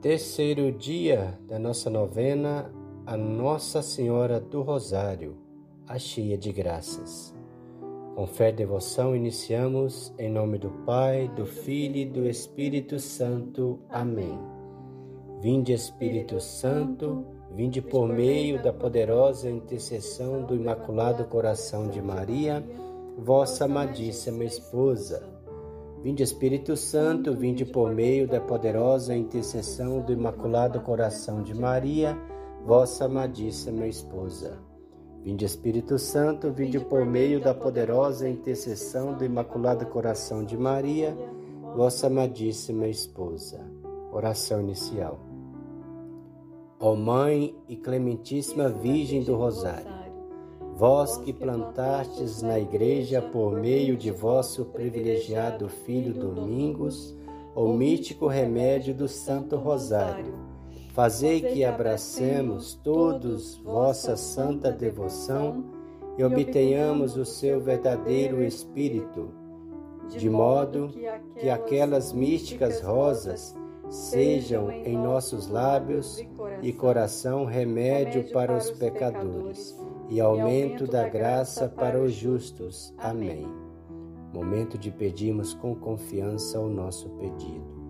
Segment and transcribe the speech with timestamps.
[0.00, 2.72] Terceiro dia da nossa novena
[3.04, 5.36] a Nossa Senhora do Rosário,
[5.86, 7.34] a cheia de graças.
[8.14, 13.78] Com fé e devoção iniciamos em nome do Pai, do Filho e do Espírito Santo.
[13.90, 14.38] Amém.
[15.42, 22.64] Vinde Espírito Santo, vinde por meio da poderosa intercessão do Imaculado Coração de Maria,
[23.18, 25.39] vossa amadíssima esposa
[26.02, 32.18] Vinde Espírito Santo, vinde por meio da poderosa intercessão do Imaculado Coração de Maria,
[32.64, 34.58] vossa amadíssima esposa.
[35.22, 41.14] Vinde Espírito Santo, vinde por meio da poderosa intercessão do Imaculado Coração de Maria,
[41.76, 43.60] vossa amadíssima esposa.
[44.10, 45.20] Oração inicial.
[46.80, 49.99] Ó Mãe e Clementíssima Virgem do Rosário,
[50.80, 57.14] vós que plantastes na Igreja por meio de vosso privilegiado Filho Domingos,
[57.54, 60.32] o mítico remédio do Santo Rosário.
[60.94, 65.66] Fazei que abracemos todos vossa santa devoção
[66.16, 69.34] e obtenhamos o seu verdadeiro Espírito,
[70.08, 70.94] de modo
[71.38, 73.54] que aquelas místicas rosas
[73.90, 76.24] sejam em nossos lábios
[76.62, 79.78] e coração remédio para os pecadores
[80.10, 82.92] e aumento da graça para os justos.
[82.98, 83.46] Amém.
[84.34, 87.80] Momento de pedirmos com confiança o nosso pedido.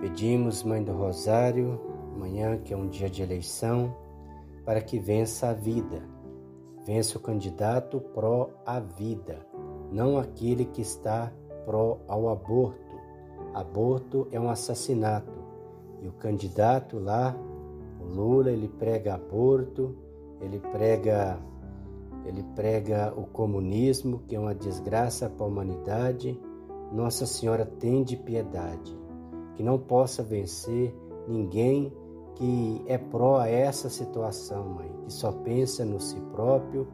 [0.00, 1.80] Pedimos, Mãe do Rosário,
[2.16, 3.96] amanhã que é um dia de eleição,
[4.64, 6.02] para que vença a vida
[6.84, 9.46] Vence o candidato pró à vida,
[9.90, 11.32] não aquele que está
[11.64, 12.96] pró ao aborto.
[13.54, 15.40] Aborto é um assassinato.
[16.00, 17.36] E o candidato lá,
[18.00, 19.94] o Lula, ele prega aborto,
[20.40, 21.38] ele prega
[22.24, 26.38] ele prega o comunismo, que é uma desgraça para a humanidade.
[26.92, 28.96] Nossa Senhora tem de piedade,
[29.56, 30.94] que não possa vencer
[31.26, 31.92] ninguém
[32.34, 36.86] que é pró a essa situação, mãe, que só pensa no si próprio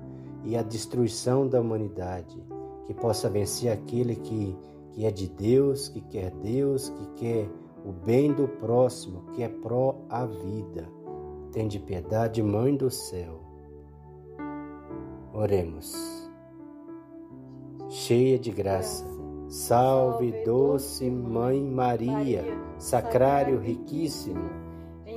[0.45, 2.43] e a destruição da humanidade,
[2.87, 4.57] que possa vencer aquele que,
[4.93, 7.51] que é de Deus, que quer Deus, que quer
[7.85, 10.89] o bem do próximo, que é pró a vida.
[11.53, 13.41] Tem de piedade, Mãe do céu.
[15.33, 15.95] Oremos.
[17.89, 19.07] Cheia de graça,
[19.49, 22.45] salve, doce Mãe Maria,
[22.79, 24.68] sacrário riquíssimo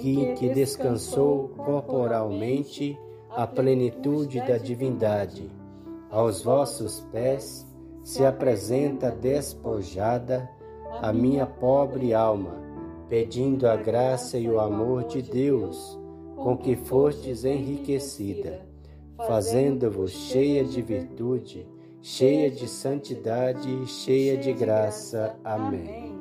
[0.01, 2.97] que, que descansou corporalmente
[3.29, 5.49] a plenitude da divindade.
[6.09, 7.65] Aos vossos pés
[8.03, 10.49] se apresenta despojada
[11.01, 12.59] a minha pobre alma,
[13.07, 15.99] pedindo a graça e o amor de Deus,
[16.35, 18.65] com que fostes enriquecida,
[19.27, 21.67] fazendo-vos cheia de virtude,
[22.01, 25.35] cheia de santidade e cheia de graça.
[25.43, 26.20] Amém.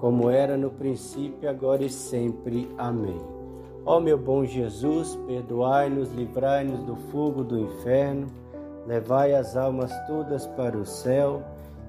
[0.00, 2.68] como era no princípio, agora e sempre.
[2.78, 3.20] Amém.
[3.84, 8.26] Ó meu bom Jesus, perdoai-nos, livrai-nos do fogo do inferno,
[8.86, 11.42] levai as almas todas para o céu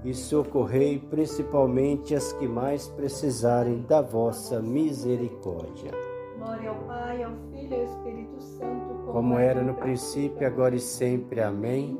[0.03, 5.91] e socorrei principalmente as que mais precisarem da vossa misericórdia.
[6.37, 10.75] Glória ao Pai, ao Filho e ao Espírito Santo, como, como era no princípio, agora
[10.75, 11.41] e sempre.
[11.41, 11.99] Amém.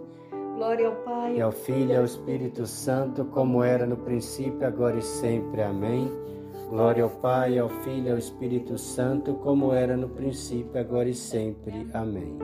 [0.61, 4.95] Glória ao Pai, e ao Filho e ao Espírito Santo, como era no princípio, agora
[4.95, 5.63] e sempre.
[5.63, 6.07] Amém.
[6.69, 11.15] Glória ao Pai, ao Filho e ao Espírito Santo, como era no princípio, agora e
[11.15, 11.87] sempre.
[11.95, 12.37] Amém.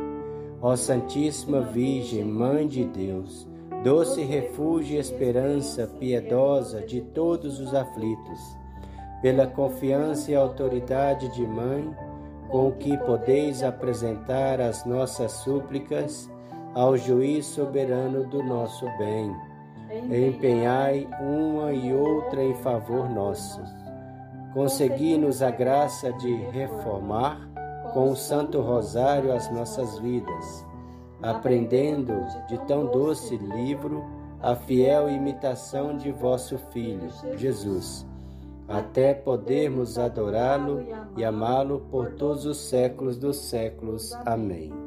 [0.60, 3.48] Ó Santíssima Virgem, Mãe de Deus,
[3.84, 8.58] doce refúgio e esperança piedosa de todos os aflitos,
[9.22, 11.96] pela confiança e autoridade de Mãe,
[12.50, 16.28] com que podeis apresentar as nossas súplicas
[16.78, 19.36] ao juiz soberano do nosso bem.
[19.90, 23.60] Empenhai uma e outra em favor nosso
[24.54, 27.48] Consegui-nos a graça de reformar
[27.94, 30.66] com o Santo Rosário as nossas vidas,
[31.22, 32.14] aprendendo
[32.48, 34.04] de tão doce livro
[34.40, 38.06] a fiel imitação de vosso Filho, Jesus,
[38.68, 40.86] até podermos adorá-lo
[41.16, 44.14] e amá-lo por todos os séculos dos séculos.
[44.26, 44.87] Amém.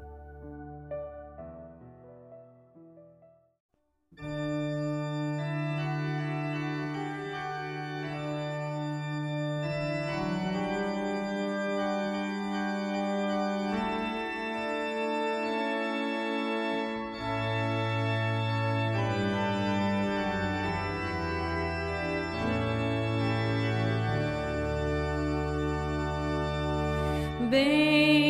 [27.51, 28.20] Bendito,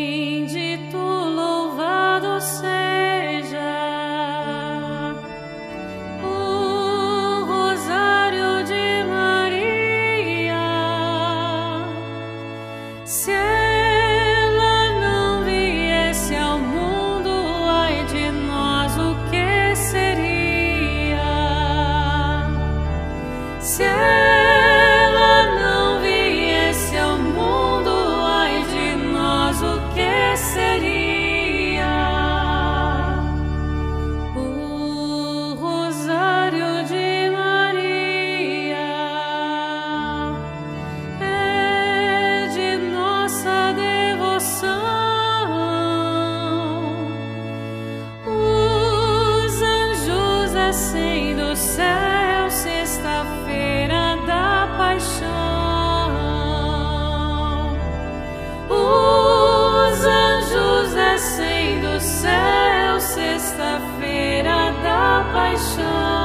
[62.02, 66.21] esquece do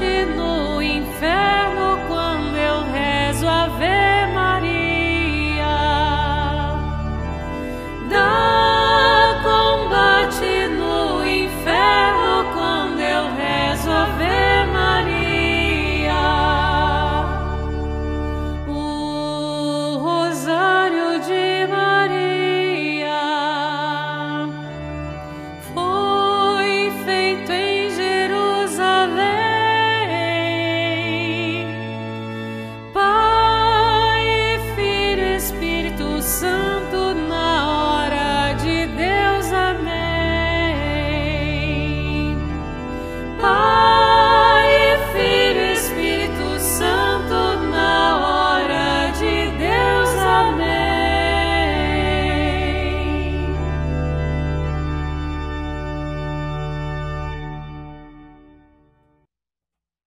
[0.00, 0.49] しの